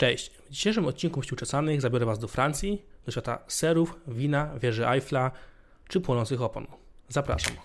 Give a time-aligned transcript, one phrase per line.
[0.00, 0.30] Cześć!
[0.30, 5.30] W dzisiejszym odcinku Wściółczesanych zabiorę Was do Francji, do świata serów, wina, wieży Eiffla
[5.88, 6.66] czy płonących opon.
[7.08, 7.56] Zapraszam.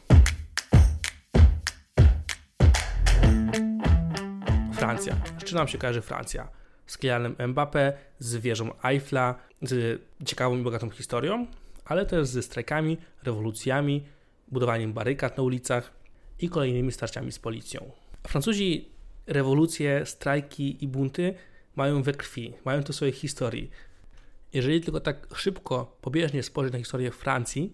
[4.73, 5.17] Francja.
[5.45, 6.49] Z nam się kojarzy Francja?
[6.87, 11.47] Z Kylianem Mbappé, z wieżą Eiffla, z ciekawą i bogatą historią,
[11.85, 14.05] ale też ze strajkami, rewolucjami,
[14.47, 15.93] budowaniem barykad na ulicach
[16.39, 17.91] i kolejnymi starciami z policją.
[18.27, 18.89] Francuzi
[19.27, 21.35] rewolucje, strajki i bunty
[21.75, 23.69] mają we krwi, mają to w swojej historii.
[24.53, 27.71] Jeżeli tylko tak szybko, pobieżnie spojrzeć na historię Francji,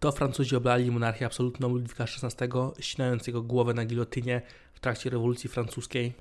[0.00, 2.48] to Francuzi oblali monarchię absolutną Ludwika XVI,
[2.80, 4.42] ścinając głowę na gilotynie
[4.74, 6.14] w trakcie rewolucji francuskiej.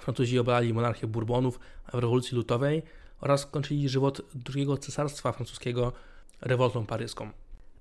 [0.00, 1.60] Francuzi oblali monarchię Bourbonów
[1.92, 2.82] w rewolucji lutowej
[3.20, 5.92] oraz kończyli żywot drugiego cesarstwa francuskiego
[6.40, 7.30] rewoltą paryską.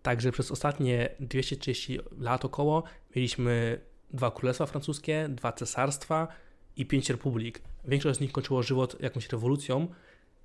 [0.02, 2.84] Także przez ostatnie 230 lat około
[3.16, 3.80] mieliśmy
[4.14, 6.28] dwa królestwa francuskie, dwa cesarstwa
[6.78, 7.62] i pięć republik.
[7.86, 9.88] Większość z nich kończyło żywot jakąś rewolucją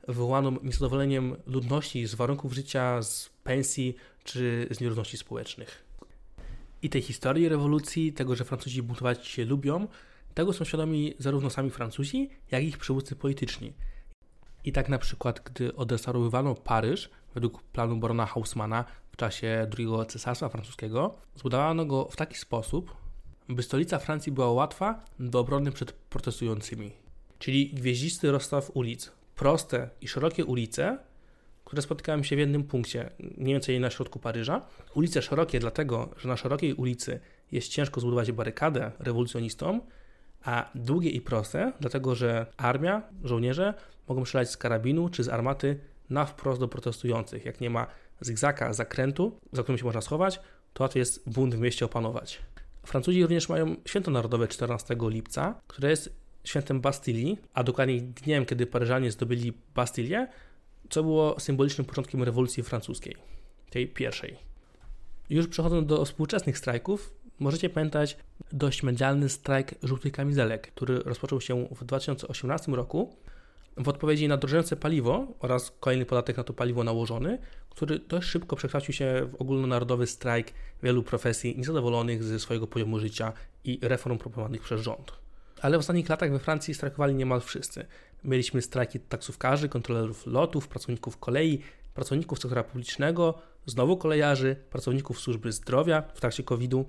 [0.09, 5.85] wywołaną niezadowoleniem ludności z warunków życia, z pensji czy z nierówności społecznych.
[6.83, 9.89] I tej historii rewolucji, tego, że Francuzi buntować się lubią,
[10.35, 13.73] tego są świadomi zarówno sami Francuzi, jak i ich przywódcy polityczni.
[14.65, 20.49] I tak na przykład, gdy odrestaurowywano Paryż według planu barona Haussmana w czasie drugiego cesarstwa
[20.49, 22.97] francuskiego, zbudowano go w taki sposób,
[23.49, 26.93] by stolica Francji była łatwa do obrony przed protestującymi.
[27.39, 30.99] Czyli gwieździsty rozstaw ulic, proste i szerokie ulice,
[31.65, 34.67] które spotykają się w jednym punkcie, mniej więcej na środku Paryża.
[34.95, 37.21] Ulice szerokie dlatego, że na szerokiej ulicy
[37.53, 39.81] jest ciężko zbudować barykadę rewolucjonistom,
[40.45, 43.75] a długie i proste, dlatego że armia, żołnierze
[44.09, 47.45] mogą strzelać z karabinu czy z armaty na wprost do protestujących.
[47.45, 47.87] Jak nie ma
[48.21, 50.41] zygzaka, zakrętu, za którym się można schować,
[50.73, 52.43] to łatwiej jest bunt w mieście opanować.
[52.89, 58.67] Francuzi również mają święto narodowe 14 lipca, które jest świętem Bastylii, a dokładnie dniem, kiedy
[58.67, 60.29] Paryżanie zdobyli Bastylię,
[60.91, 63.17] co było symbolicznym początkiem rewolucji francuskiej,
[63.71, 64.37] tej pierwszej.
[65.31, 68.17] Już przechodząc do współczesnych strajków, możecie pamiętać
[68.53, 73.17] dość medialny strajk żółtych kamizelek, który rozpoczął się w 2018 roku
[73.77, 77.39] w odpowiedzi na drożejące paliwo oraz kolejny podatek na to paliwo nałożony,
[77.71, 80.53] który dość szybko przekształcił się w ogólnonarodowy strajk
[80.83, 83.33] wielu profesji niezadowolonych ze swojego poziomu życia
[83.65, 85.13] i reform proponowanych przez rząd.
[85.63, 87.87] Ale w ostatnich latach we Francji strajkowali niemal wszyscy.
[88.25, 91.63] Mieliśmy strajki taksówkarzy, kontrolerów lotów, pracowników kolei,
[91.95, 93.35] pracowników sektora publicznego,
[93.67, 96.87] znowu kolejarzy, pracowników służby zdrowia w trakcie COVID-u,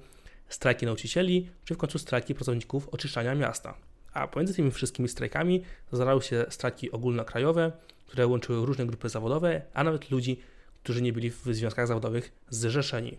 [0.49, 3.88] strajki nauczycieli, czy w końcu strajki pracowników oczyszczania miasta.
[4.13, 7.71] A pomiędzy tymi wszystkimi strajkami zdarzały się strajki ogólnokrajowe,
[8.07, 10.39] które łączyły różne grupy zawodowe, a nawet ludzi,
[10.83, 13.17] którzy nie byli w związkach zawodowych zrzeszeni.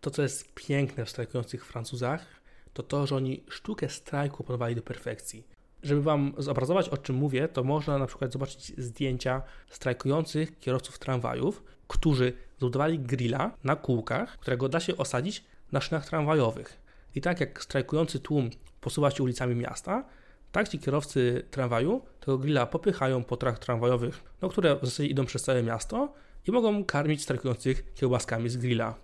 [0.00, 2.26] To, co jest piękne w strajkujących Francuzach,
[2.72, 5.46] to to, że oni sztukę strajku opanowali do perfekcji.
[5.82, 11.62] Żeby Wam zobrazować, o czym mówię, to można na przykład zobaczyć zdjęcia strajkujących kierowców tramwajów,
[11.88, 16.80] którzy zbudowali grilla na kółkach, którego da się osadzić na szynach tramwajowych.
[17.14, 18.50] I tak jak strajkujący tłum
[18.80, 20.04] posuwa się ulicami miasta,
[20.52, 25.26] tak ci kierowcy tramwaju tego grilla popychają po trach tramwajowych, no, które w zasadzie idą
[25.26, 26.12] przez całe miasto
[26.46, 28.94] i mogą karmić strajkujących kiełbaskami z grilla.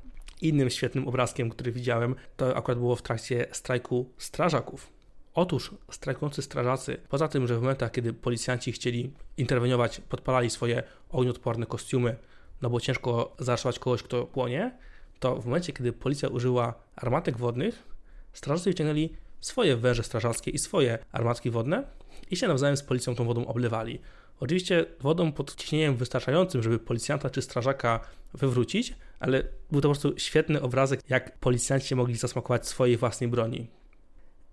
[0.41, 4.93] Innym świetnym obrazkiem, który widziałem, to akurat było w trakcie strajku strażaków.
[5.35, 11.67] Otóż strajkujący strażacy, poza tym, że w momentach, kiedy policjanci chcieli interweniować, podpalali swoje ognioodporne
[11.67, 12.17] kostiumy,
[12.63, 14.79] no bo ciężko zaaresztować kogoś, kto płonie,
[15.19, 17.83] to w momencie, kiedy policja użyła armatek wodnych,
[18.33, 21.84] strażacy wyciągnęli swoje węże strażackie i swoje armatki wodne
[22.31, 24.00] i się nawzajem z policją tą wodą oblewali.
[24.41, 28.00] Oczywiście wodą pod ciśnieniem wystarczającym, żeby policjanta czy strażaka
[28.34, 33.66] wywrócić, ale był to po prostu świetny obrazek, jak policjanci mogli zasmakować swojej własnej broni.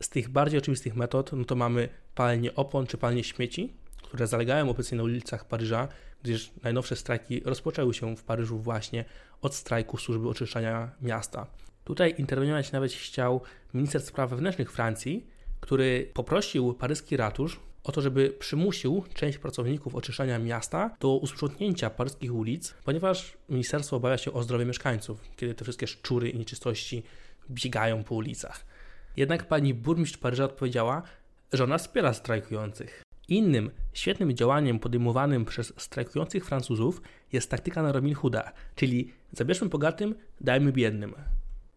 [0.02, 3.74] Z tych bardziej oczywistych metod, no to mamy palenie opon czy palenie śmieci,
[4.04, 5.88] które zalegają obecnie na ulicach Paryża,
[6.24, 9.06] gdyż najnowsze strajki rozpoczęły się w Paryżu właśnie
[9.42, 11.48] od strajku służby oczyszczania miasta.
[11.86, 13.42] Tutaj interweniować nawet chciał
[13.74, 15.28] minister spraw wewnętrznych Francji,
[15.60, 22.34] który poprosił paryski ratusz o to, żeby przymusił część pracowników oczyszczania miasta do usprzątnięcia paryskich
[22.34, 27.04] ulic, ponieważ ministerstwo obawia się o zdrowie mieszkańców, kiedy te wszystkie szczury i nieczystości
[27.50, 28.66] biegają po ulicach.
[29.18, 31.02] Jednak pani burmistrz Paryża odpowiedziała,
[31.54, 33.04] że ona wspiera strajkujących.
[33.28, 37.02] Innym świetnym działaniem podejmowanym przez strajkujących Francuzów
[37.34, 41.16] jest taktyka na Robin Hooda, czyli zabierzmy bogatym, dajmy biednym.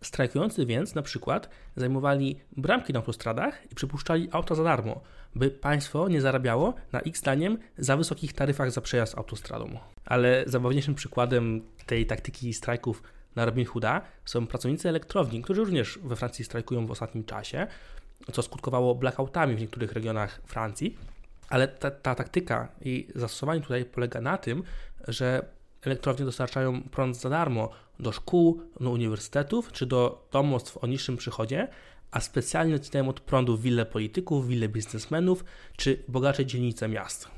[0.01, 5.01] Strajkujący więc na przykład zajmowali bramki na autostradach i przypuszczali auta za darmo,
[5.35, 9.79] by państwo nie zarabiało na ich zdaniem za wysokich taryfach za przejazd autostradą.
[10.05, 13.03] Ale zabawniejszym przykładem tej taktyki strajków
[13.37, 17.67] na Robin Hooda są pracownicy elektrowni, którzy również we Francji strajkują w ostatnim czasie,
[18.33, 20.99] co skutkowało blackoutami w niektórych regionach Francji.
[21.49, 24.63] Ale ta, ta taktyka i zastosowanie tutaj polega na tym,
[25.09, 27.71] że elektrownie dostarczają prąd za darmo
[28.01, 31.69] do szkół, do uniwersytetów czy do domostw o niższym przychodzie,
[32.11, 35.45] a specjalnie odcinają od prądu wille polityków, wille biznesmenów
[35.77, 37.29] czy bogacze dzielnice miast.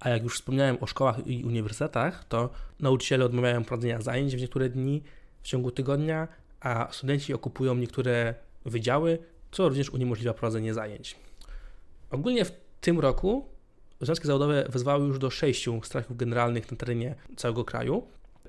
[0.00, 4.68] A jak już wspomniałem o szkołach i uniwersytetach, to nauczyciele odmawiają prowadzenia zajęć w niektóre
[4.68, 5.02] dni
[5.42, 6.28] w ciągu tygodnia,
[6.60, 8.34] a studenci okupują niektóre
[8.64, 9.18] wydziały,
[9.50, 11.16] co również uniemożliwia prowadzenie zajęć.
[12.10, 13.48] Ogólnie w tym roku
[14.00, 18.06] związki zawodowe wezwały już do sześciu strajków generalnych na terenie całego kraju.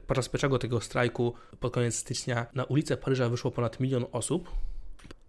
[0.07, 4.51] Podczas pierwszego tego strajku pod koniec stycznia na ulicę Paryża wyszło ponad milion osób.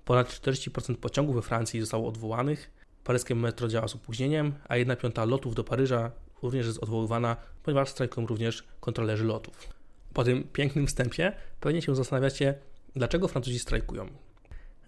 [0.04, 2.70] Ponad 40% pociągów we Francji zostało odwołanych.
[3.04, 6.10] Paryskie metro działa z opóźnieniem, a 1 piąta lotów do Paryża
[6.42, 9.68] również jest odwoływana, ponieważ strajkują również kontrolerzy lotów.
[10.14, 12.54] Po tym pięknym wstępie pewnie się zastanawiacie,
[12.96, 14.08] dlaczego Francuzi strajkują.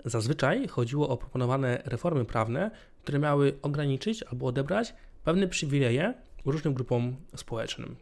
[0.04, 2.70] Zazwyczaj chodziło o proponowane reformy prawne,
[3.02, 4.94] które miały ograniczyć albo odebrać
[5.24, 6.14] pewne przywileje
[6.46, 7.96] różnym grupom społecznym.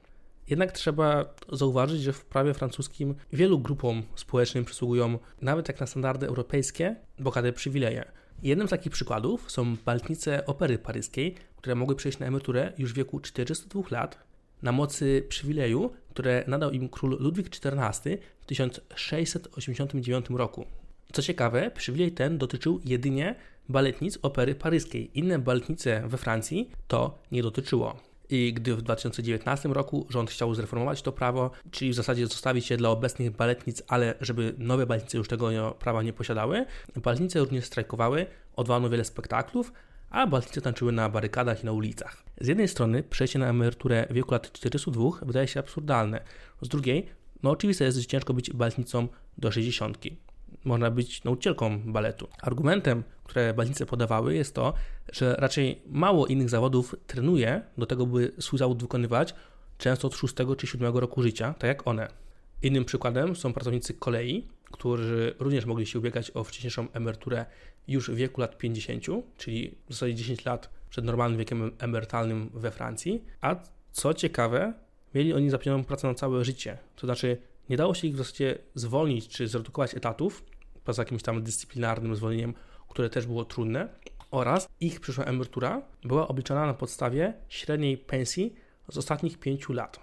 [0.48, 6.26] Jednak trzeba zauważyć, że w prawie francuskim wielu grupom społecznym przysługują, nawet jak na standardy
[6.26, 8.04] europejskie, bogate przywileje.
[8.42, 12.96] Jednym z takich przykładów są baltnice opery paryskiej, które mogły przejść na emeryturę już w
[12.96, 14.18] wieku 42 lat
[14.62, 20.66] na mocy przywileju, które nadał im król Ludwik XIV w 1689 roku.
[21.12, 23.34] Co ciekawe, przywilej ten dotyczył jedynie
[23.68, 25.10] baletnic opery paryskiej.
[25.18, 27.96] Inne baletnice we Francji to nie dotyczyło.
[28.30, 32.76] I gdy w 2019 roku rząd chciał zreformować to prawo, czyli w zasadzie zostawić je
[32.76, 36.66] dla obecnych baletnic, ale żeby nowe baletnice już tego prawa nie posiadały,
[36.96, 38.26] baletnice również strajkowały,
[38.56, 39.72] odwołano wiele spektaklów,
[40.10, 42.22] a baletnice tańczyły na barykadach i na ulicach.
[42.40, 46.20] Z jednej strony przejście na emeryturę w wieku lat 42 wydaje się absurdalne,
[46.62, 47.06] z drugiej,
[47.42, 49.98] no oczywiste jest, że ciężko być baletnicą do 60
[50.68, 52.28] można być nauczycielką baletu.
[52.42, 54.74] Argumentem, które balnice podawały, jest to,
[55.12, 59.34] że raczej mało innych zawodów trenuje do tego, by swój zawód wykonywać,
[59.78, 62.08] często od 6 czy 7 roku życia, tak jak one.
[62.62, 67.46] Innym przykładem są pracownicy kolei, którzy również mogli się ubiegać o wcześniejszą emeryturę
[67.88, 69.04] już w wieku lat 50,
[69.36, 73.24] czyli w zasadzie 10 lat przed normalnym wiekiem emerytalnym we Francji.
[73.40, 73.56] A
[73.92, 74.72] co ciekawe,
[75.14, 76.78] mieli oni zapewnioną pracę na całe życie.
[76.96, 77.38] To znaczy,
[77.70, 80.44] nie dało się ich w zasadzie zwolnić czy zredukować etatów,
[80.88, 82.54] poza jakimś tam dyscyplinarnym zwolnieniem,
[82.88, 83.88] które też było trudne,
[84.30, 88.54] oraz ich przyszła emerytura była obliczana na podstawie średniej pensji
[88.90, 90.00] z ostatnich 5 lat.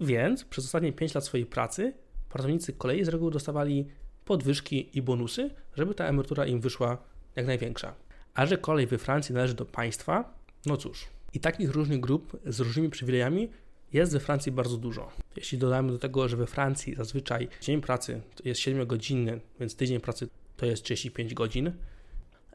[0.00, 1.92] Więc przez ostatnie 5 lat swojej pracy
[2.28, 3.88] pracownicy kolei z reguły dostawali
[4.24, 6.98] podwyżki i bonusy, żeby ta emerytura im wyszła
[7.36, 7.94] jak największa.
[8.34, 10.34] A że kolej we Francji należy do państwa,
[10.66, 11.06] no cóż.
[11.32, 13.48] I takich różnych grup z różnymi przywilejami
[13.92, 15.10] jest we Francji bardzo dużo.
[15.36, 20.28] Jeśli dodamy do tego, że we Francji zazwyczaj dzień pracy jest 7-godzinny, więc tydzień pracy
[20.56, 21.72] to jest 35 godzin,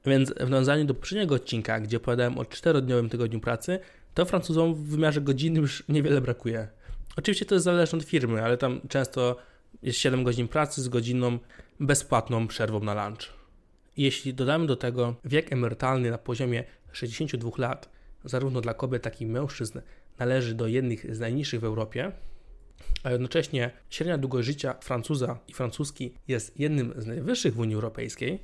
[0.05, 3.79] więc w nawiązaniu do poprzedniego odcinka, gdzie opowiadałem o 4-dniowym tygodniu pracy,
[4.13, 6.67] to Francuzom w wymiarze godziny już niewiele brakuje.
[7.17, 9.37] Oczywiście to jest zależne od firmy, ale tam często
[9.83, 11.39] jest 7 godzin pracy z godziną
[11.79, 13.33] bezpłatną przerwą na lunch.
[13.97, 17.89] Jeśli dodamy do tego wiek emerytalny na poziomie 62 lat,
[18.25, 19.79] zarówno dla kobiet, jak i mężczyzn,
[20.19, 22.11] należy do jednych z najniższych w Europie,
[23.03, 28.39] a jednocześnie średnia długość życia Francuza i francuski jest jednym z najwyższych w Unii Europejskiej,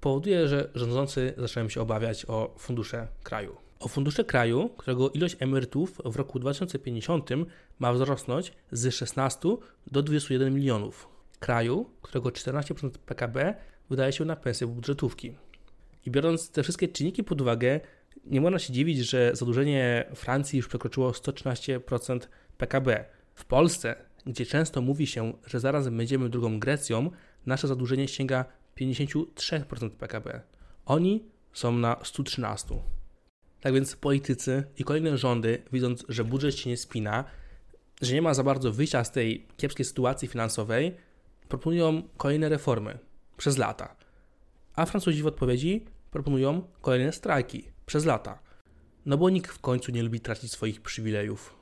[0.00, 3.56] powoduje, że rządzący zaczynają się obawiać o fundusze kraju.
[3.80, 7.30] O fundusze kraju, którego ilość emerytów w roku 2050
[7.78, 9.48] ma wzrosnąć z 16
[9.86, 11.08] do 21 milionów.
[11.38, 13.54] Kraju, którego 14% PKB
[13.90, 15.34] wydaje się na pensje budżetówki.
[16.06, 17.80] I biorąc te wszystkie czynniki pod uwagę,
[18.24, 22.20] nie można się dziwić, że zadłużenie Francji już przekroczyło 113%
[22.58, 23.04] PKB.
[23.34, 23.96] W Polsce,
[24.26, 27.10] gdzie często mówi się, że zaraz będziemy drugą Grecją,
[27.46, 28.44] nasze zadłużenie sięga
[28.80, 30.40] 53% PKB.
[30.86, 32.68] Oni są na 113.
[33.60, 37.24] Tak więc politycy i kolejne rządy, widząc, że budżet się nie spina,
[38.02, 40.96] że nie ma za bardzo wyjścia z tej kiepskiej sytuacji finansowej,
[41.48, 42.98] proponują kolejne reformy
[43.36, 43.96] przez lata.
[44.74, 48.38] A Francuzi w odpowiedzi proponują kolejne strajki przez lata.
[49.06, 51.56] No bo nikt w końcu nie lubi tracić swoich przywilejów.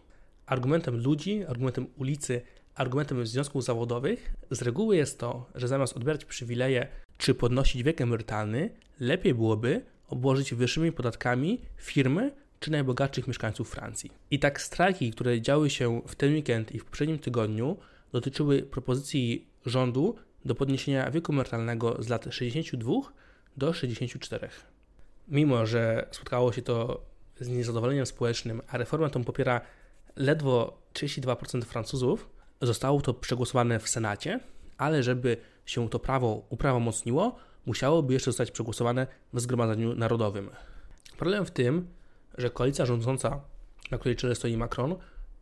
[0.47, 2.42] Argumentem ludzi, argumentem ulicy,
[2.75, 8.71] argumentem związków zawodowych z reguły jest to, że zamiast odbierać przywileje czy podnosić wiek emerytalny,
[9.00, 14.11] lepiej byłoby obłożyć wyższymi podatkami firmy czy najbogatszych mieszkańców Francji.
[14.30, 17.76] I tak strajki, które działy się w ten weekend i w poprzednim tygodniu,
[18.12, 22.92] dotyczyły propozycji rządu do podniesienia wieku emerytalnego z lat 62
[23.56, 24.49] do 64.
[25.28, 27.02] Mimo, że spotkało się to
[27.40, 29.61] z niezadowoleniem społecznym, a reformę tą popiera
[30.16, 32.28] ledwo 32% Francuzów,
[32.62, 34.40] zostało to przegłosowane w Senacie,
[34.78, 40.50] ale żeby się to prawo uprawomocniło, musiałoby jeszcze zostać przegłosowane w Zgromadzeniu Narodowym.
[41.18, 41.88] Problem w tym,
[42.38, 43.40] że koalicja rządząca,
[43.90, 44.97] na której czele stoi Macron,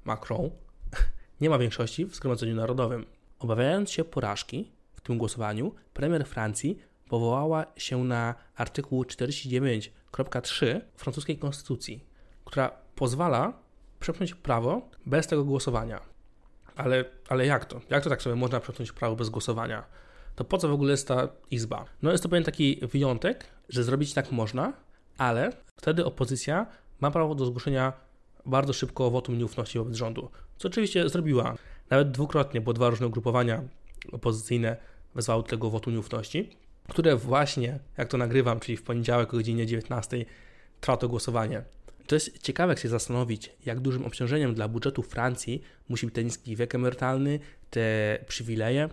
[0.04, 0.50] Macron
[1.40, 3.06] nie ma większości w Zgromadzeniu Narodowym.
[3.38, 6.78] Obawiając się porażki w tym głosowaniu, premier Francji
[7.14, 12.04] powołała się na artykuł 49.3 francuskiej konstytucji,
[12.44, 13.52] która pozwala
[14.00, 16.00] przepchnąć prawo bez tego głosowania.
[16.76, 17.80] Ale, ale jak to?
[17.90, 19.84] Jak to tak sobie można przepchnąć prawo bez głosowania?
[20.36, 21.84] To po co w ogóle jest ta izba?
[22.02, 24.72] No jest to pewien taki wyjątek, że zrobić tak można,
[25.18, 26.66] ale wtedy opozycja
[27.00, 27.92] ma prawo do zgłoszenia
[28.46, 31.54] bardzo szybko wotum nieufności wobec rządu, co oczywiście zrobiła.
[31.90, 33.62] Nawet dwukrotnie, bo dwa różne ugrupowania
[34.12, 34.76] opozycyjne
[35.14, 36.50] wezwały tego wotum nieufności,
[36.88, 40.24] które właśnie, jak to nagrywam, czyli w poniedziałek o godzinie 19
[40.80, 41.62] trwa to głosowanie.
[42.06, 46.24] To jest ciekawe, jak się zastanowić, jak dużym obciążeniem dla budżetu Francji musi być ten
[46.24, 48.88] niski wiek emerytalny, te przywileje,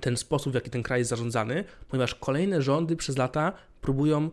[0.00, 4.30] ten sposób, w jaki ten kraj jest zarządzany, ponieważ kolejne rządy przez lata próbują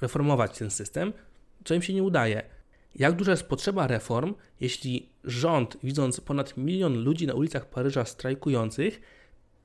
[0.00, 1.12] reformować ten system,
[1.64, 2.42] co im się nie udaje.
[2.94, 9.00] Jak duża jest potrzeba reform, jeśli rząd, widząc ponad milion ludzi na ulicach Paryża strajkujących,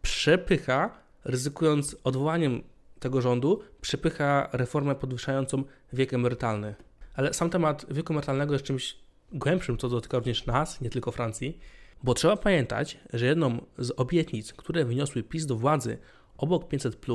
[0.01, 2.63] przepycha, ryzykując odwołaniem
[2.99, 6.75] tego rządu, przepycha reformę podwyższającą wiek emerytalny.
[7.15, 8.97] Ale sam temat wieku emerytalnego jest czymś
[9.31, 11.59] głębszym, co dotyka również nas, nie tylko Francji,
[12.03, 15.97] bo trzeba pamiętać, że jedną z obietnic, które wyniosły PiS do władzy
[16.37, 17.05] obok 500,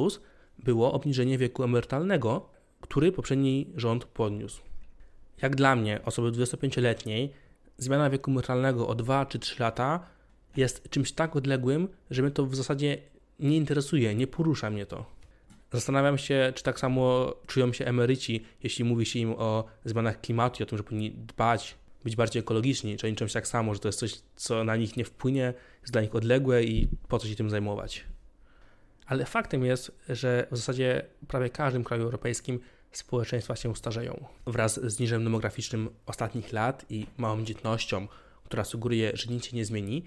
[0.58, 2.48] było obniżenie wieku emerytalnego,
[2.80, 4.62] który poprzedni rząd podniósł.
[5.42, 7.32] Jak dla mnie, osoby 25-letniej,
[7.78, 10.06] zmiana wieku emerytalnego o 2 czy 3 lata
[10.56, 12.98] jest czymś tak odległym, że mnie to w zasadzie
[13.38, 15.06] nie interesuje, nie porusza mnie to.
[15.72, 20.56] Zastanawiam się, czy tak samo czują się emeryci, jeśli mówi się im o zmianach klimatu
[20.60, 21.74] i o tym, że powinni dbać,
[22.04, 24.96] być bardziej ekologiczni, czy oni się tak samo, że to jest coś, co na nich
[24.96, 28.04] nie wpłynie, jest dla nich odległe i po co się tym zajmować.
[29.06, 32.60] Ale faktem jest, że w zasadzie prawie każdym kraju europejskim
[32.92, 34.24] społeczeństwa się starzeją.
[34.46, 38.08] Wraz z niżem demograficznym ostatnich lat i małą dzietnością,
[38.44, 40.04] która sugeruje, że nic się nie zmieni,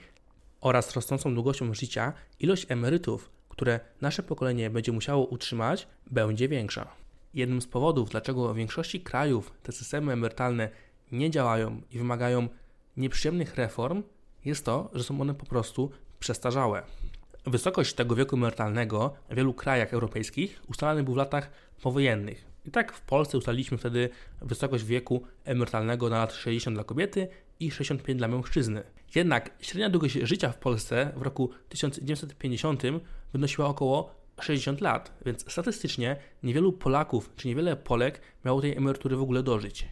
[0.65, 6.87] oraz rosnącą długością życia, ilość emerytów, które nasze pokolenie będzie musiało utrzymać, będzie większa.
[7.33, 10.69] Jednym z powodów, dlaczego w większości krajów te systemy emerytalne
[11.11, 12.47] nie działają i wymagają
[12.97, 14.03] nieprzyjemnych reform,
[14.45, 16.83] jest to, że są one po prostu przestarzałe.
[17.45, 22.45] Wysokość tego wieku emerytalnego w wielu krajach europejskich ustalany był w latach powojennych.
[22.65, 24.09] I tak w Polsce ustaliliśmy wtedy
[24.41, 27.27] wysokość wieku emerytalnego na lat 60 dla kobiety
[27.59, 28.83] i 65 dla mężczyzny.
[29.15, 32.83] Jednak średnia długość życia w Polsce w roku 1950
[33.33, 39.21] wynosiła około 60 lat, więc statystycznie niewielu Polaków czy niewiele Polek miało tej emerytury w
[39.21, 39.85] ogóle dożyć.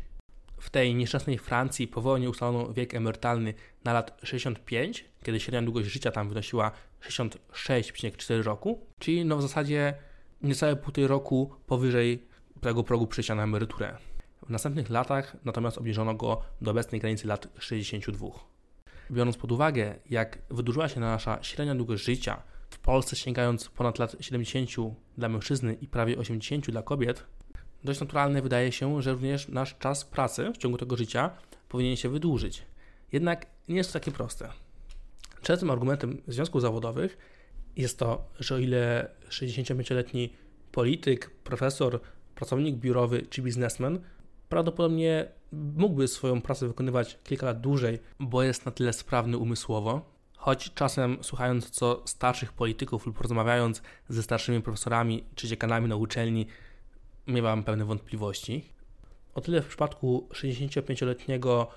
[0.57, 3.53] W tej nieszczęsnej Francji powolnie ustalono wiek emerytalny
[3.83, 9.93] na lat 65, kiedy średnia długość życia tam wynosiła 66,4 roku, czyli no w zasadzie
[10.41, 12.23] niecałe półtorej roku powyżej
[12.61, 13.97] tego progu przejścia na emeryturę.
[14.47, 18.27] W następnych latach natomiast obniżono go do obecnej granicy lat 62.
[19.11, 24.15] Biorąc pod uwagę, jak wydłużyła się nasza średnia długość życia, w Polsce sięgając ponad lat
[24.19, 24.69] 70
[25.17, 27.23] dla mężczyzny i prawie 80 dla kobiet,
[27.83, 31.29] dość naturalne wydaje się, że również nasz czas pracy w ciągu tego życia
[31.69, 32.63] powinien się wydłużyć.
[33.11, 34.49] Jednak nie jest to takie proste.
[35.41, 37.17] Częstym argumentem związków zawodowych
[37.75, 40.33] jest to, że o ile 65-letni
[40.71, 41.99] polityk, profesor,
[42.35, 43.99] pracownik biurowy czy biznesmen
[44.49, 50.73] prawdopodobnie mógłby swoją pracę wykonywać kilka lat dłużej, bo jest na tyle sprawny umysłowo, choć
[50.73, 56.47] czasem słuchając co starszych polityków lub rozmawiając ze starszymi profesorami czy dziekanami na uczelni,
[57.27, 58.69] miewam pewne wątpliwości.
[59.35, 61.67] O tyle w przypadku 65-letniego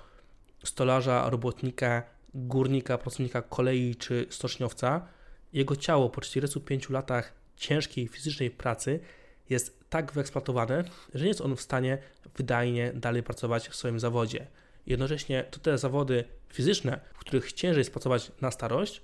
[0.63, 5.07] stolarza, robotnika, górnika, pracownika kolei czy stoczniowca,
[5.53, 8.99] jego ciało po 45 latach ciężkiej fizycznej pracy
[9.49, 11.97] jest tak wyeksploatowane, że nie jest on w stanie
[12.35, 14.47] wydajnie dalej pracować w swoim zawodzie.
[14.85, 16.23] Jednocześnie to te zawody
[16.53, 19.01] fizyczne, w których ciężej jest pracować na starość,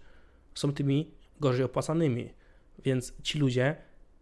[0.55, 2.33] są tymi gorzej opłacanymi,
[2.85, 3.75] więc ci ludzie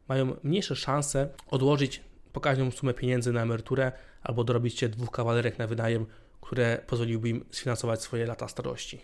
[0.08, 2.02] mają mniejsze szanse odłożyć
[2.34, 6.06] pokaźną sumę pieniędzy na emeryturę albo dorobić się dwóch kawalerek na wynajem,
[6.42, 9.02] które pozwoliłyby im sfinansować swoje lata starości.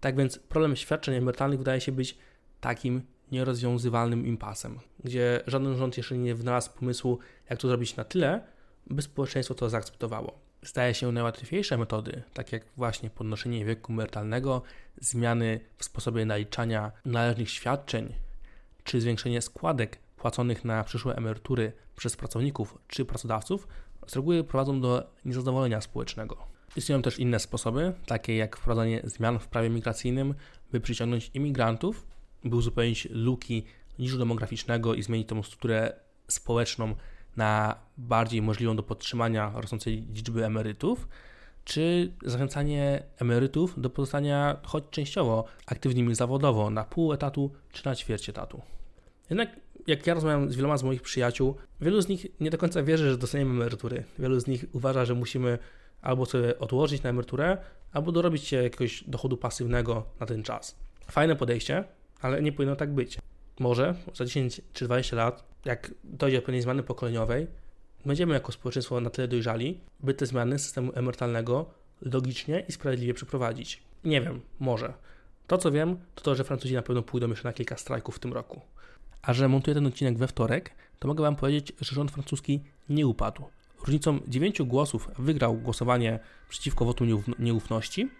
[0.00, 2.18] Tak więc problem świadczeń emerytalnych wydaje się być
[2.60, 3.02] takim
[3.32, 7.18] nierozwiązywalnym impasem, gdzie żaden rząd jeszcze nie wynalazł pomysłu,
[7.50, 8.40] jak to zrobić na tyle,
[8.86, 10.38] by społeczeństwo to zaakceptowało.
[10.62, 14.62] Zdaje się najłatwiejsze metody, tak jak właśnie podnoszenie wieku emerytalnego,
[15.00, 18.14] zmiany w sposobie naliczania należnych świadczeń,
[18.84, 23.68] czy zwiększenie składek płaconych na przyszłe emerytury przez pracowników czy pracodawców,
[24.06, 26.36] z reguły prowadzą do niezadowolenia społecznego.
[26.76, 30.34] Istnieją też inne sposoby, takie jak wprowadzanie zmian w prawie migracyjnym,
[30.72, 32.06] by przyciągnąć imigrantów
[32.44, 33.64] by uzupełnić luki
[33.98, 35.92] niżu demograficznego i zmienić tą strukturę
[36.28, 36.94] społeczną
[37.36, 41.08] na bardziej możliwą do podtrzymania rosnącej liczby emerytów,
[41.64, 48.28] czy zachęcanie emerytów do pozostania choć częściowo aktywnymi zawodowo na pół etatu czy na ćwierć
[48.28, 48.62] etatu.
[49.30, 49.48] Jednak
[49.86, 53.10] jak ja rozmawiam z wieloma z moich przyjaciół, wielu z nich nie do końca wierzy,
[53.10, 54.04] że dostaniemy emerytury.
[54.18, 55.58] Wielu z nich uważa, że musimy
[56.02, 57.58] albo sobie odłożyć na emeryturę,
[57.92, 60.78] albo dorobić się jakiegoś dochodu pasywnego na ten czas.
[61.10, 61.84] Fajne podejście,
[62.24, 63.18] ale nie powinno tak być.
[63.60, 67.46] Może za 10 czy 20 lat, jak dojdzie do pewnej zmiany pokoleniowej,
[68.06, 71.66] będziemy jako społeczeństwo na tyle dojrzali, by te zmiany systemu emerytalnego
[72.02, 73.82] logicznie i sprawiedliwie przeprowadzić.
[74.04, 74.92] Nie wiem, może.
[75.46, 78.18] To co wiem, to to, że Francuzi na pewno pójdą jeszcze na kilka strajków w
[78.18, 78.60] tym roku.
[79.22, 83.06] A że montuję ten odcinek we wtorek, to mogę Wam powiedzieć, że rząd francuski nie
[83.06, 83.42] upadł.
[83.80, 88.10] Różnicą 9 głosów wygrał głosowanie przeciwko wotum nieufności,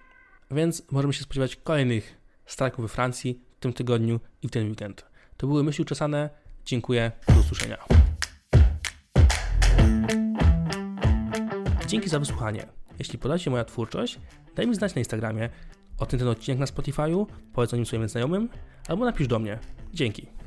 [0.50, 5.04] więc możemy się spodziewać kolejnych strajków we Francji w tym tygodniu i w ten weekend.
[5.36, 6.30] To były myśli uczesane.
[6.64, 7.12] Dziękuję.
[7.28, 7.78] Do usłyszenia.
[11.86, 12.66] Dzięki za wysłuchanie.
[12.98, 14.18] Jeśli podoba się moja twórczość,
[14.56, 15.48] daj mi znać na Instagramie,
[15.98, 18.48] oceń ten odcinek na Spotify'u, powiedz o nim swoim znajomym,
[18.88, 19.58] albo napisz do mnie.
[19.94, 20.43] Dzięki.